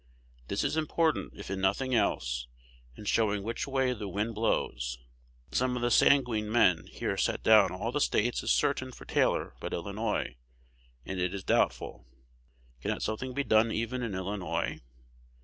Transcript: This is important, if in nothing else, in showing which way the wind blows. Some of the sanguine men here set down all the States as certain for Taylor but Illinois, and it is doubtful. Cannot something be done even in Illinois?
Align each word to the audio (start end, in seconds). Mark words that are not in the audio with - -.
This 0.47 0.63
is 0.63 0.77
important, 0.77 1.33
if 1.35 1.51
in 1.51 1.61
nothing 1.61 1.93
else, 1.93 2.47
in 2.95 3.05
showing 3.05 3.43
which 3.43 3.67
way 3.67 3.93
the 3.93 4.07
wind 4.07 4.33
blows. 4.33 4.97
Some 5.51 5.75
of 5.75 5.83
the 5.83 5.91
sanguine 5.91 6.51
men 6.51 6.87
here 6.87 7.15
set 7.17 7.43
down 7.43 7.71
all 7.71 7.91
the 7.91 8.01
States 8.01 8.41
as 8.41 8.49
certain 8.51 8.91
for 8.91 9.05
Taylor 9.05 9.53
but 9.59 9.73
Illinois, 9.73 10.37
and 11.05 11.19
it 11.19 11.35
is 11.35 11.43
doubtful. 11.43 12.07
Cannot 12.81 13.03
something 13.03 13.35
be 13.35 13.43
done 13.43 13.71
even 13.71 14.01
in 14.01 14.15
Illinois? 14.15 14.79